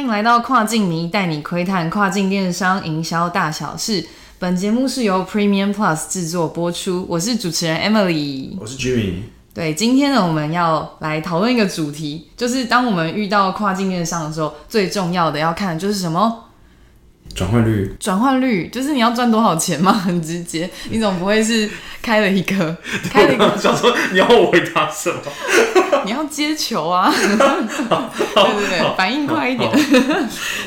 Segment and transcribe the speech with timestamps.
[0.00, 4.02] 欢迎来到跨境迷，带你窥探跨境电商营销大小事。
[4.38, 8.56] 本节目是由 Premium Plus 制作播出，我是主持人 Emily。
[8.58, 9.16] 我是 Jimmy。
[9.52, 16.44] 对，今天呢，我们要来讨论一个主题，就是当我们遇到跨境电商的时候，最重要的要看的就是什么？
[17.34, 20.68] 转换率，转换率就是你要赚多少钱嘛， 很直接。
[20.90, 21.68] 你总不会是
[22.02, 22.76] 开了一个，
[23.10, 25.20] 开了一个，想说你要我回答什么？
[26.04, 27.12] 你要接球啊！
[27.12, 29.70] 对对对，反应快一点。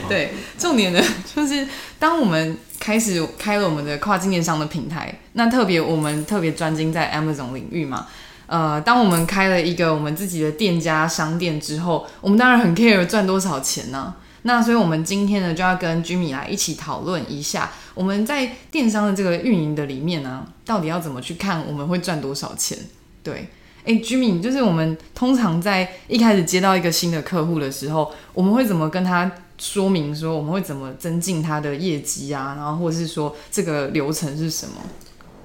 [0.08, 1.02] 对，重点呢，
[1.36, 8.08] 就是当我们开始开了我们的跨境电商的平台，那特别我们特别专精在 Amazon 领域嘛。
[8.45, 14.14] 呃，当我们开了一个我们自己的店家商店之后，我们当然很 care 赚多少钱呢？
[14.44, 22.78] 那所以，我们今天呢，就要跟居米来一起讨论一下，我们在电商的这个运营的里面呢，到底要怎么去看我们会赚多少钱？
[23.24, 23.48] 对，
[23.86, 32.56] 哎，居米，就是我们通常在一开始接到一个新的客户的时候，我们会怎么跟他说明说，我们会怎么增进他的业绩啊？
[32.58, 34.76] 然后或者是说这个流程是什么？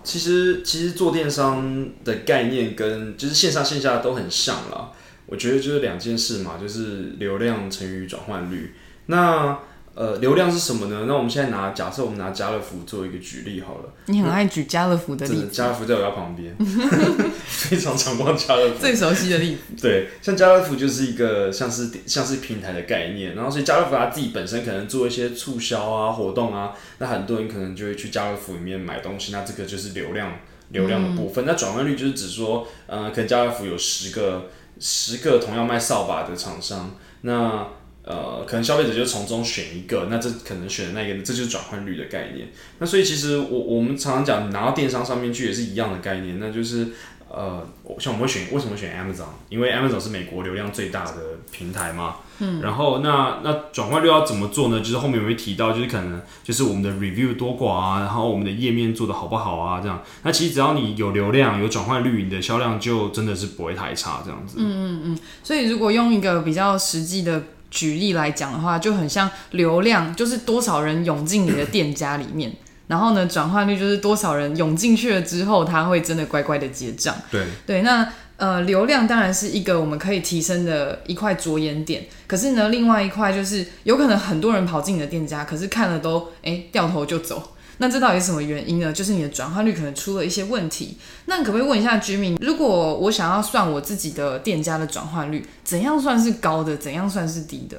[0.03, 4.91] 其实，其实做电商的概念跟就是线上线下都很像啦。
[5.27, 8.75] 我觉得就是两件事嘛，就是流量乘以转换率。
[9.11, 9.59] 那
[9.95, 11.07] 呃，流量是什么呢？
[11.09, 13.93] 那我们现在拿假设我们拿家乐福做一个举例好了。
[14.07, 15.49] 你很爱举家乐福的例子。
[15.49, 16.55] 家乐福在我家旁边，
[17.49, 18.79] 非常常逛家乐福。
[18.79, 19.83] 最熟悉的例子。
[19.83, 30.33] 对，像家乐福就是一个像是像是平台的概念，然后所以家乐福它自己本身可能做一些促销啊活动啊，那很多人可能就会去家乐福里面买东西，那这个就是流量
[30.69, 31.45] 流量的部分。
[31.45, 37.67] 那转换率就是指说，呃，可能家乐福有十个十个同样卖扫把的厂商，那
[38.11, 42.49] 呃，可能消费者就从中选一个，那这可能选的那个，这就是转换率的概念。
[42.79, 46.89] 那所以其实我我们常常讲，拿到电商上面去也是一样的概念，那就是
[47.29, 47.63] 呃，
[47.99, 49.27] 像我们会选为什么选 Amazon？
[49.51, 51.13] 因为 Amazon 是美国流量最大的
[51.53, 52.17] 平台嘛。
[52.39, 52.63] 嗯。
[52.63, 54.79] 然后那那转换率要怎么做呢？
[54.79, 60.03] 就是后面我会提到，就是可能就是我们的 review 多寡啊，然后我们的页面做的好不好啊，这样。
[60.23, 64.57] 那其实只要你有流量、有转换率，你的销量就真的是不会太差，这样子。
[64.59, 65.19] 嗯嗯嗯。
[65.45, 67.43] 所以如果用一个比较实际的。
[67.71, 72.53] 举例来讲的话，就很像流量，就是多少人涌进你的店家里面，
[72.87, 77.15] 然后呢，转换率就是多少人涌进去了之后，他会真的乖乖的结账。
[77.31, 87.57] 对对，那呃，流量当然是一个我们可以提升的一块着眼点，可是呢，另外一块就是有可能很多人跑进你的店家，可是看了都哎掉头就走。
[87.79, 88.93] 那这到底是什么原因呢？
[88.93, 90.97] 就是你的转换率可能出了一些问题。
[91.27, 97.79] 那可不可以问一下居民，如果我想要算我自己的店家的转换率，怎样算是高的，怎样算是低的？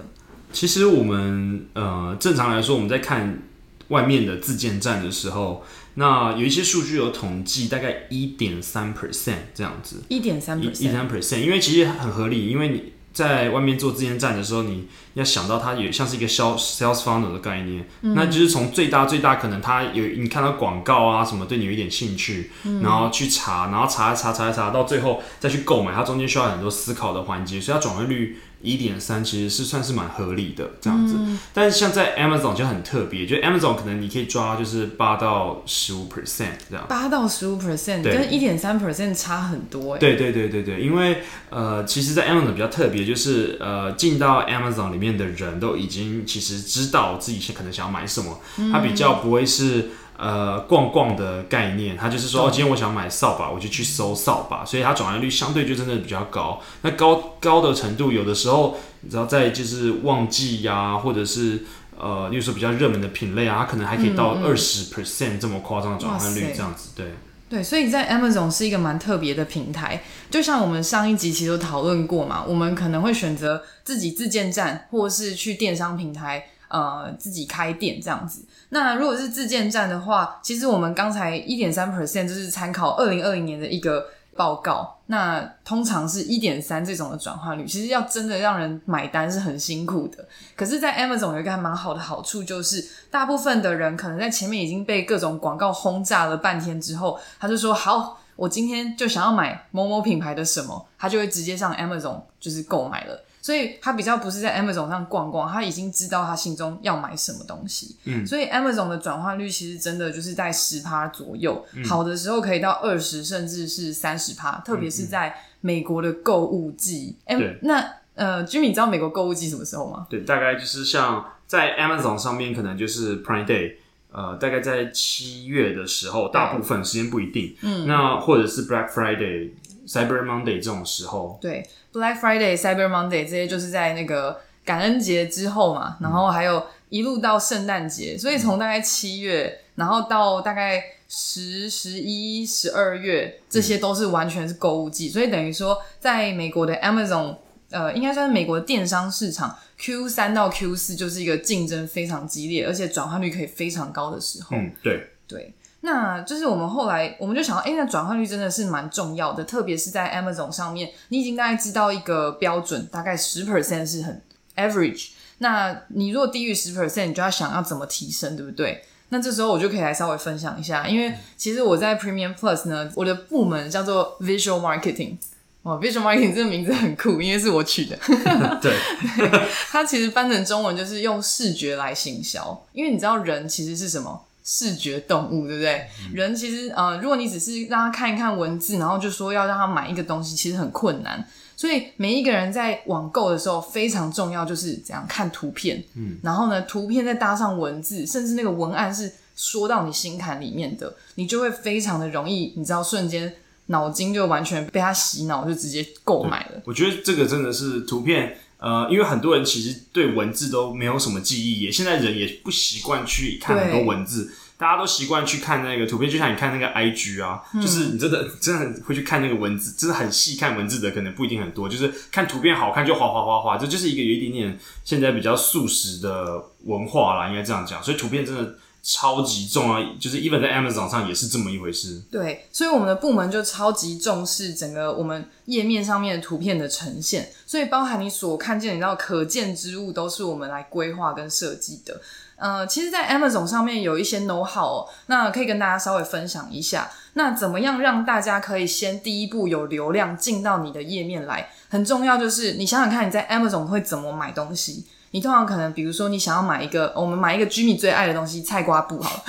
[0.51, 3.41] 其实我们呃，正常来说，我们在看
[3.89, 5.63] 外面的自建站的时候，
[5.95, 9.97] 那有一些数据有统计，大概一点三 percent 这样子。
[10.07, 12.93] 一点三 percent，一点三 percent，因为其实很合理，因为你。
[13.11, 28.37] 在外面做自建站的时候，你要想到它也像是一个销 sales funnel 的概念，那就是从最大最大可能它有你看到广告啊什么对你有一点兴趣，然后去查，然后查查查查到最后再去购买，它中间需要很多思考的环节，所以它转换率。
[28.61, 31.15] 一点三其实是算是蛮合理的这样子，
[31.53, 36.85] 但是像在 Amazon 就很特别，就 Amazon 可能你可以抓就是八到十五 percent 这样。
[36.89, 39.99] 八到十五 percent 跟一点三 percent 差很多哎。
[39.99, 48.39] 对对对对对，因为呃，其实，在 Amazon 比较特别，就是呃，进到 Amazon 里面的人都已经其实知道自己可能想要买什么，
[48.71, 49.89] 他比较不会是。
[50.21, 56.59] 呃，逛逛的概念，他就是说，哦，今天我想买扫把，我就去搜扫把，所以它转换率相对就真的比较高。
[56.81, 61.63] 那高高的程度，有的时候，你知道，在就是旺季呀，或者是
[61.97, 67.05] 呃，例如说比较热门的品类啊，它可能还可以到二十 percent 这么夸张的转换率，这样子，对。
[67.49, 76.45] 对，所以在 Amazon 是一个蛮特别的平台，就像我们上一集其实都讨论过嘛，我们可能会选择自己自建站，或是去电商平台。
[76.69, 78.45] 呃，自己开店这样子。
[78.69, 84.95] 那如果是自建站的话，其实我们刚才一点三 percent 就是参考二零二零年的一个报告。
[85.07, 90.23] 那通常是一点三这种的转换率，其实要真的让人买单是很辛苦的。
[90.55, 103.19] 可是，在 Amazon 有一个还蛮好的好处，就是大部分的人可能在前面已经被各种广告轰炸了半天之后，他就说：“好，我今天就想要买某某品牌的什么。”他就会直接上 Amazon 就是购买了。
[103.41, 107.95] 所以他比较不是在 Amazon 上逛逛，他已经知道他心中要买什么东西。
[108.05, 114.61] 嗯，所以 Amazon 的转换率其实真的就是在十趴左右，好的时候可以到二十，甚至是三十趴。
[114.65, 117.15] 特别是在美国的购物季。
[117.27, 120.05] 对，那呃，Jimmy，你知道美国购物季什么时候吗？
[120.09, 123.75] 对，大概就是像在 Amazon 上面，可能就是 Prime Day，
[124.11, 127.55] 呃，大概在七月的时候，大部分时间不一定。
[127.61, 129.51] 嗯，那或者是 Black Friday、
[129.89, 131.39] Cyber Monday 这种时候。
[131.41, 131.67] 对。
[131.91, 147.35] Black Friday、Cyber Monday 这些就是在那个感恩节之后嘛，然后还有一路到圣诞节，所以从大概七月，然后到大概十、十一、十二月，这些都是完全是购物季，所以等于说，在美国的 Amazon，
[147.71, 154.55] 呃，应该算是美国的电商市场，Q 三到 Q 四就是一个竞争非常激烈，而且转换率可以非常高的时候。
[154.55, 155.51] 嗯，对，对。
[155.81, 164.21] 那就是我们后来我们就想到，哎，那转换率真的是蛮重要的，特别是在 Amazon 上面，你已经大概知道一个标准，大概十 percent 是很
[164.57, 165.09] average。
[165.37, 168.83] 那你如果低于十 percent，你就要想要怎么提升，对不对？
[169.11, 175.17] 那这时候我就可以来稍微分享一下，因为其实我在 Premium Plus 呢，我的部门叫做 Visual Marketing。
[175.63, 177.97] 哇，Visual Marketing 这个名字很酷，因为是我取的。
[178.61, 178.73] 对，
[179.71, 184.21] 它其实翻成中文就是用视觉来行销，因为你知道人其实是什么？
[184.51, 185.87] 视觉动物，对不对？
[186.11, 191.23] 人其实，呃，如果你只是让他看一看文字，然后就说要让他买一个东西，其实很困难。
[191.55, 203.31] 所以每一个人在网购的时候非常重要，就是怎样看图片，嗯，然后呢，图片再搭上文字，甚至那个文案是说到你心坎里面的，你就会非常的容易，你知道，瞬间
[203.67, 206.61] 脑筋就完全被他洗脑，就直接购买了。
[206.65, 208.35] 我觉得这个真的是图片。
[208.59, 228.55] 呃，因为很多人其实对文字都没有什么记忆，也现在人也不习惯去看很多文字，大家都习惯去看那个图片，就像你看那个 I G 啊，就是你真的真的会去看那个文字，真的很细看文字的可能不一定很多，就是看图片好看就哗哗哗哗，这就是一个有一点点现在比较速食的文化啦，应该这样讲，所以图片真的。
[228.81, 232.01] 超级重要，就是 even 在 Amazon 上也是这么一回事。
[232.11, 242.01] 对，所以我们的部门就超级重视整个我们页面上面的图片的呈现，所以包含你所看见你知道可见之物，都是我们来规划跟设计的。
[242.37, 246.89] 呃，其实，在 Amazon 上面有一些 know how，那可以跟大家稍微分享一下。
[247.15, 251.49] 那怎么样让大家可以先第一步有流量进到你的页面来？
[251.67, 254.85] 很重要就是你想想看，你在 Amazon 会怎么买东西。
[255.11, 259.23] 你通常可能，比如说你想要买一个，我们买一个居米最爱的东西——菜瓜布，好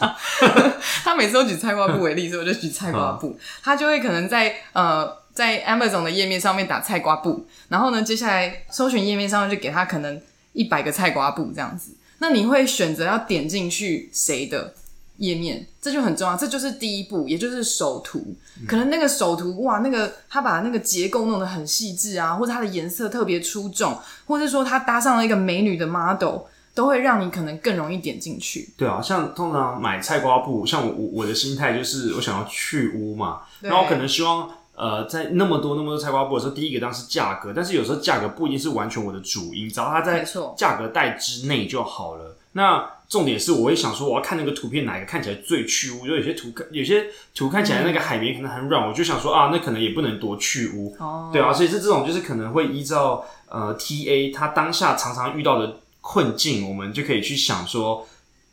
[0.00, 0.16] 了。
[1.04, 3.38] 他每次都举菜瓜布为例，所以我就举菜瓜布。
[3.62, 10.20] 他就会可能在呃在 Amazon 的页面上面打菜瓜布，然后呢，接下来搜寻页面上面就给他可能
[10.52, 11.94] 一百个菜瓜布这样子。
[12.18, 14.74] 那你会选择要点进去谁的？
[15.18, 18.34] 页面这就很重要，这就是第一步，也就是首图。
[18.66, 26.42] 可能那个首图哇，那个他把那个结构弄得很细致啊，或者它的颜色特别出众，或者说他搭上了一个美女的 model，
[26.74, 28.68] 都会让你可能更容易点进去。
[28.76, 40.24] 对啊，像通常买菜瓜布，像我我的心态就是我想要去污嘛，那我可能希望呃在那么多那么多菜瓜布的时候，第一个当然是价格，但是有时候价格不一定是完全我的主因，只要它在
[40.56, 42.36] 价格带之内就好了。
[42.52, 46.06] 那重点是，我会想说，我要看那个图片哪一个看起来最去污。
[46.06, 50.94] 就有些图看，有些图看起来那个海绵可能很软，我就想说啊，那可能也不能多去污。
[50.98, 58.06] 哦，对啊，所以是这种，就是可能会依照呃 T A 他当下常常遇到的困境，我们就可以去想说，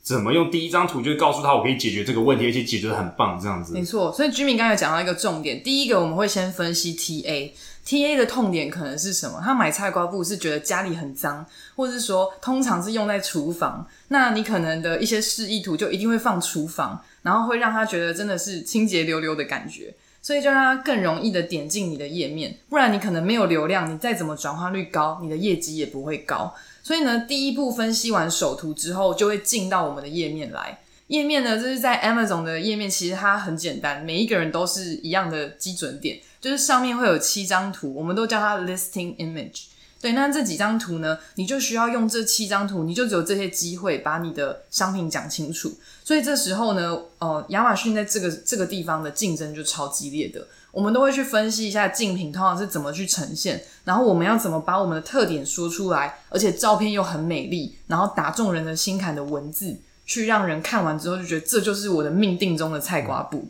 [0.06, 3.74] 怎么用第一张图就告诉他，我可以解决这个问题，而且解决的很棒，这样子。
[3.74, 7.56] 没错，所以居民刚才讲到一个重点，第一个我们会先分析 T A。
[7.84, 9.42] T A 的痛点可能是什么？
[9.44, 11.44] 他买菜瓜布是觉得家里很脏，
[11.76, 13.88] 或者是说通常是用在厨房。
[14.10, 19.94] 那你可能的一些示意图就一定会放厨房，然后会让他觉得真的是清洁溜溜的感觉，
[20.26, 22.58] 所以就让它更容易的点进你的页面。
[22.68, 26.52] 不然你可能没有流量，你再怎么转化率高，你的业绩也不会高。
[26.82, 30.80] 所以呢，第一步分析完首图之后，就会进到我们的页面来。
[31.10, 36.20] 页面呢，就是在 Amazon 的页面，其实它很简单，每一个人都是一样的基准点。
[36.42, 39.66] 就是上面会有七张图，我们都叫它 listing image。
[40.06, 45.74] 对，那这几张图呢，你就需要用这七张图，你就只有这些机会把你的商品讲清楚。
[46.04, 50.46] 所以这时候呢，呃，亚马逊在这个这个地方的竞争就超激烈的。
[50.72, 63.48] 我们都会去分析一下竞品通常是怎么去呈现，然后我们要怎么把我们的特点说出来，而且照片又很美丽，然后打中人的心坎的文字，去让人看完之后就觉得这就是我的命定中的菜瓜布。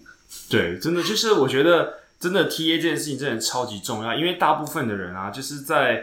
[0.48, 1.96] 对，真的就是我觉得。
[2.18, 6.02] 真的 T A 这件事情真的超级重要，因为大部分的人啊，就是在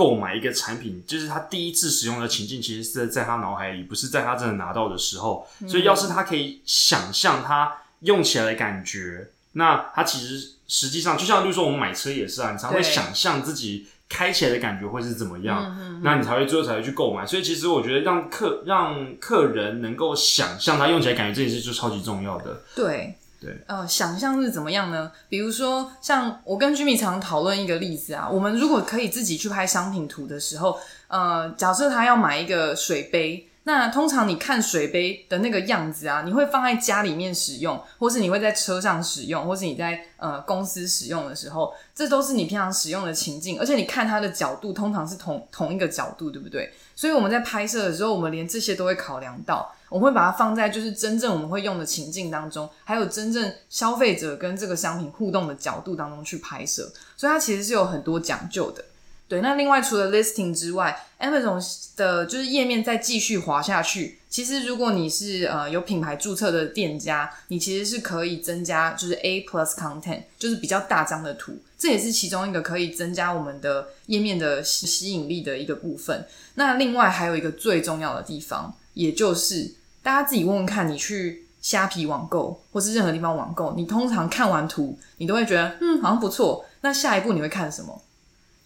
[0.00, 5.46] 购买一个产品，就是他第一次使用的情境，其实是在他脑海里，不是在他真的拿到的时候。
[5.68, 17.26] 所以，要是他可以想象他用起来的感觉，那他其实实际上就像，比如说我们买车也是啊，你才会想象自己开起来的感觉会是怎么样，那你才会最后才会去购买。
[17.26, 22.62] 所以，其实我觉得让客让客人能够想象他用起来感觉这件事，就超级重要的。
[22.74, 23.16] 对。
[23.40, 25.10] 对，呃，想象是怎么样呢？
[25.30, 30.78] 比如说，像我跟居民常讨论一个例子啊，我们如果可以自己去拍商品图的时候，
[31.08, 43.58] 呃，假设他要买一个水杯，那通常你看水杯的那个样子啊，你会放在家里面使用，或是你会在车上使用，或是你在呃公司使用的时候，这都是你平常使用的情境。
[43.58, 46.70] 而且你看它的角度，通常是同同一个角度，对不对？
[47.00, 56.92] 所以我们在拍摄的时候，我们连这些都会考量到，我们会把它放在就是真正我们会用的情境当中，还有真正消费者跟这个商品互动的角度当中去拍摄。
[57.16, 58.84] 所以它其实是有很多讲究的。
[59.30, 64.18] 对，那另外除了 listing 之外，Amazon 的就是页面再继续滑下去。
[64.28, 76.26] 其实如果你是呃有品牌注册的店家，你其实是可以增加就是 A plus content，就是比较大张的图，这也是其中一个可以增加我们的页面的吸引力的一个部分。
[76.54, 79.72] 那另外还有一个最重要的地方，也就是
[80.02, 86.66] 大家自己问问看，你去虾皮网购或是任何地方网购，你通常看完图，你都会觉得嗯好像不错。
[86.80, 88.02] 那下一步你会看什么？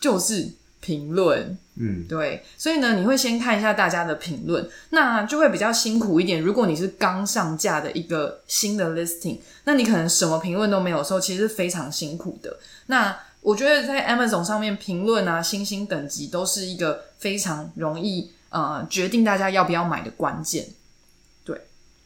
[0.04, 0.46] 就是
[0.80, 6.38] 评论，嗯，对，所以呢，你会先看一下大家的评论，那就会比较辛苦一点。
[6.38, 12.58] 如果你是刚上架的一个新的 listing，那你可能什么评论都没有时候，其实是非常辛苦的。
[12.88, 20.66] 那我觉得在 Amazon 上面评论啊，星星等级都是一个非常容易呃决定大家要不要买的关键。
[21.46, 21.58] 对，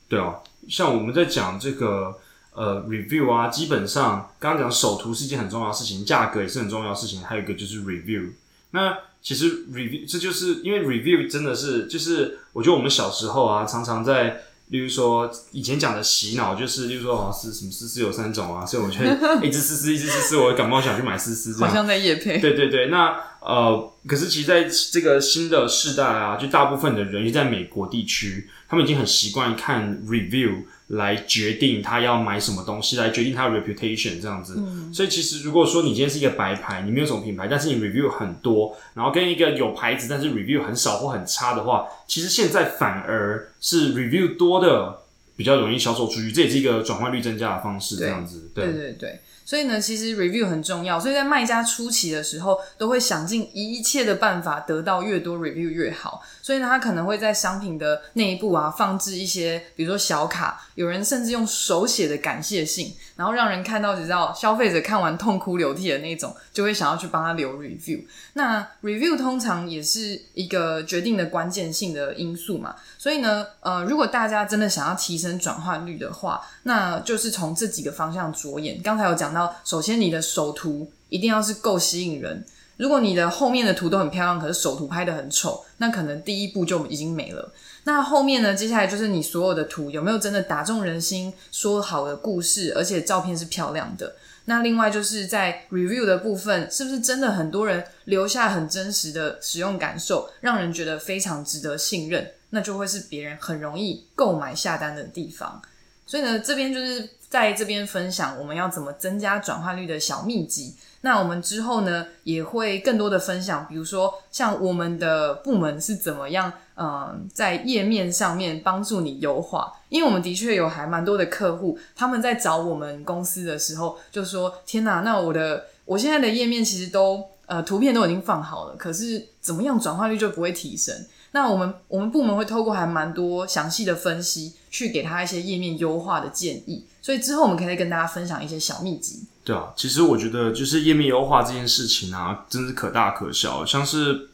[0.08, 0.36] 对啊，
[0.68, 2.16] 像我们在讲这个。
[2.52, 8.30] 呃，review 啊，基本上刚刚讲首图是一件很重要的事情，价格也是很重要的事情，还有一个就是 review。
[8.72, 22.38] 那其实 review 这就是因为 review 真的是就是我觉得我们小时候啊，常常在，例如说以前讲的洗脑，就是例如说好像是什么思思有三种啊，所以我觉得 一直思思一直思思，我感冒想去买思思，好像在夜配。
[22.38, 30.64] 对对对，那呃，可是其实在这个新的世代啊，就大部分的人，在美国地区，他们已经很习惯看 review。
[30.88, 34.58] 来决定他要买什么东西，来决定他的 reputation 这样子。
[34.90, 45.00] 所以其实如果说你今天是一个白牌，你没有什么品牌，但是你 review 很多，然后跟一个有牌子但是 review 很少或很差的话，其实现在反而是 review 多的
[45.36, 47.96] 比较容易销售出去，这也是一个转换率增加的方式。
[47.96, 49.20] 这样子，对对对。
[49.48, 56.22] 所以呢，其实 review 很重要，所以在卖家初期的时候，都会想尽一切的办法得到越多 review 越好。
[56.42, 68.04] 所以呢，他可能会在商品的内部啊放置一些，比如说小卡，有人甚至用手写的感谢信，然后让人看到，只知道消费者看完痛哭流涕的那种，就会想要去帮他留 review。
[68.34, 72.76] 那 review 通常也是一个决定的关键性的因素嘛。
[72.98, 78.78] 所以呢，呃，如果大家真的想要提升转换率的话，那就是从这几个方向着眼。
[78.82, 79.37] 刚才有讲到。
[79.64, 82.44] 首先，你的首图一定要是够吸引人。
[82.78, 87.52] 如果你的后面的图都很漂亮，可是首图拍的很丑，那可能第一步就已经没了。
[87.82, 88.54] 那后面呢？
[88.54, 94.14] 接下来就是你所有的图有没有真的打中人心，说好的故事，而且照片是漂亮的。
[94.44, 105.60] 那另外就是在 review 的部分，是不是真的很多人留下很真实的使用感受，让人觉得非常值得信任，那就会是别人很容易购买下单的地方。
[106.06, 110.74] 所以呢，这边就是在这边分享我们要怎么增加转化率的小秘籍。
[111.02, 119.72] 那我们之后呢，也会更多的分享，比如说像我们的部门是怎么样，嗯，在页面上面帮助你优化。
[119.90, 130.94] 因为我们的确有还蛮多的客户，他们在找我们公司的时候就说：“天哪，那我的我现在的页面其实都呃图片都已经放好了，可是怎么样转化率就不会提升。”
[131.38, 136.84] 那我们我们部门会透过还蛮多详细的分析，去给他一些页面优化的建议。
[137.00, 139.22] 所以之后我们可以跟大家分享一些小秘籍。
[139.44, 143.64] 对啊，其实我觉得就是页面优化这件事情啊，真是可大可小。
[143.64, 144.30] 像是，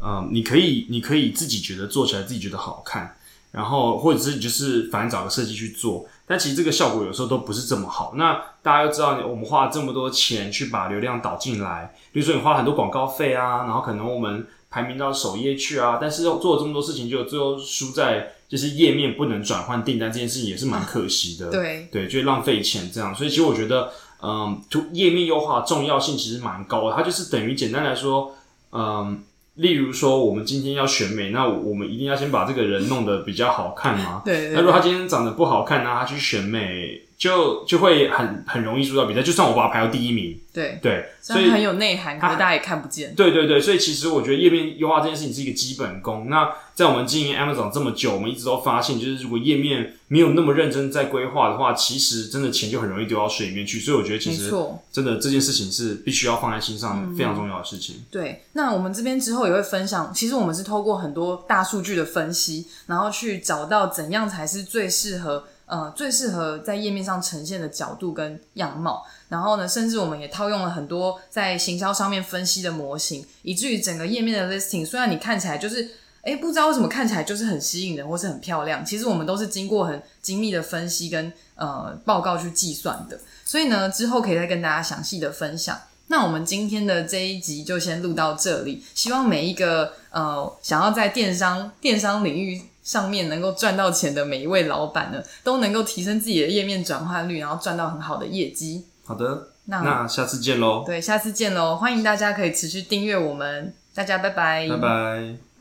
[0.00, 3.16] 呃，你可以你可以自己觉得做起来自己觉得好看，
[3.50, 8.14] 然后或者是你就是反正找个设计去做，但其实这个效果有时候都不是这么好。
[8.14, 14.46] 那大家要知道，我们花了这么多钱去把流量导进来，比如说你花了很多广告费啊，然后可能我们。
[14.76, 21.50] 排名到首页去啊，但是做了这么多事情，就最后输在就是页面不能转换订单这件事情，也是蛮可惜的。
[21.50, 23.14] 对对，就浪费钱这样。
[23.14, 23.90] 所以其实我觉得，
[24.22, 26.94] 嗯，就页面优化重要性其实蛮高的。
[26.94, 28.36] 它就是等于简单来说，
[28.70, 29.22] 嗯，
[29.54, 34.20] 例如说我们今天要选美，那我们一定要先把这个人弄得比较好看嘛。
[34.26, 34.50] 对。
[34.50, 37.05] 那如果他今天长得不好看，那他去选美。
[37.18, 43.14] 就就会很很容易输掉比赛，就算我把它排到第一名，对对，所以很有内涵，可是大家也看不见。
[43.14, 46.28] 对对对，所以其实我觉得页面优化这件事情是一个基本功。
[46.28, 53.80] 那在我们经营 Amazon 这么久，我们一直都发现，就是如果页面没有那么认真在规划的话，其实真的钱就很容易丢到水里面去。
[53.80, 54.52] 所以我觉得其实
[54.92, 58.04] 真的这件事情是必须要放在心上，非常重要的事情。
[58.10, 65.44] 对，那我们这边之后也会分享，其实我们是透过很多大数据的分析，然后去找到怎样才是最适合。
[65.66, 75.90] 呃，最适合在页面上呈现的角度跟样貌，然后呢，甚至我们也套用了很多在行销上面分析的模型，以至于整个页面的 listing，虽然你看起来就是，
[76.22, 83.18] 哎，不知道为什么看起来就是很吸引人或是很漂亮，其实我们都是经过很精密的分析跟呃报告去计算的。
[83.44, 85.76] 所以呢，之后可以再跟大家详细的分享。
[86.08, 98.86] 那我们今天的这一集就先录到这里，希望每一个呃想要在电商电商领域上面能够赚到钱的每一位老板呢，都能够提升自己的页面转化率，然后赚到很好的业绩。
[99.04, 100.84] 好的，那那下次见喽。
[100.86, 101.74] 对，下次见喽！
[101.74, 105.55] 欢迎大家可以持续订阅我们，大家拜拜，拜拜。